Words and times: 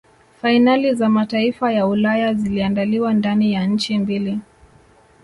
fainali 0.41 0.93
za 0.95 1.09
mataifa 1.09 1.71
ya 1.73 1.87
Ulaya 1.87 2.33
ziliandaliwa 2.33 3.13
ndani 3.13 3.53
ya 3.53 3.65
nchi 3.65 3.97
mbili 3.97 4.39